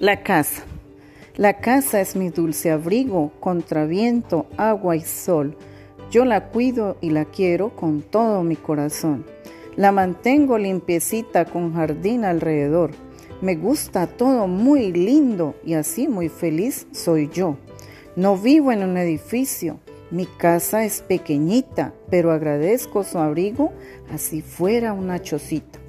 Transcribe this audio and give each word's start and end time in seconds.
La 0.00 0.22
casa. 0.22 0.62
La 1.36 1.54
casa 1.54 2.00
es 2.00 2.14
mi 2.14 2.28
dulce 2.30 2.70
abrigo 2.70 3.32
contra 3.40 3.84
viento, 3.84 4.46
agua 4.56 4.94
y 4.94 5.00
sol. 5.00 5.56
Yo 6.08 6.24
la 6.24 6.50
cuido 6.50 6.96
y 7.00 7.10
la 7.10 7.24
quiero 7.24 7.74
con 7.74 8.02
todo 8.02 8.44
mi 8.44 8.54
corazón. 8.54 9.26
La 9.74 9.90
mantengo 9.90 10.56
limpiecita 10.56 11.46
con 11.46 11.74
jardín 11.74 12.24
alrededor. 12.24 12.92
Me 13.40 13.56
gusta 13.56 14.06
todo 14.06 14.46
muy 14.46 14.92
lindo 14.92 15.56
y 15.64 15.74
así 15.74 16.06
muy 16.06 16.28
feliz 16.28 16.86
soy 16.92 17.28
yo. 17.32 17.56
No 18.14 18.36
vivo 18.36 18.70
en 18.70 18.84
un 18.84 18.98
edificio. 18.98 19.80
Mi 20.12 20.26
casa 20.26 20.84
es 20.84 21.02
pequeñita, 21.02 21.92
pero 22.08 22.30
agradezco 22.30 23.02
su 23.02 23.18
abrigo 23.18 23.72
así 24.12 24.42
fuera 24.42 24.92
una 24.92 25.20
chocita. 25.20 25.80